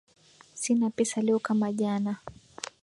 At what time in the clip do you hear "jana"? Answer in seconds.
1.73-2.17